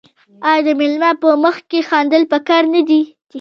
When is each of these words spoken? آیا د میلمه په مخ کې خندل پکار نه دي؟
آیا 0.49 0.63
د 0.67 0.69
میلمه 0.79 1.11
په 1.21 1.29
مخ 1.43 1.55
کې 1.69 1.79
خندل 1.89 2.23
پکار 2.31 2.63
نه 2.73 2.81
دي؟ 2.87 3.01